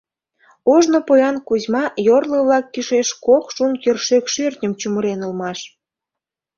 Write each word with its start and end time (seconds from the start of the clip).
Ожно 0.73 0.99
поян 1.07 1.35
Кузьма 1.47 1.83
йорло-влак 2.07 2.65
кӱшеш 2.73 3.09
кок 3.25 3.45
шун 3.55 3.71
кӧршӧк 3.83 4.25
шӧртньым 4.33 4.73
чумырен 4.79 5.19
улмаш. 5.27 5.59